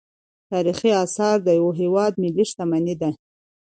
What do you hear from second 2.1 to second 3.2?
ملي شتمني ده.